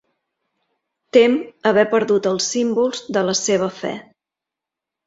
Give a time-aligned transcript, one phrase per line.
[1.17, 1.35] Tem
[1.73, 3.95] haver perdut els símbols de la seva fe.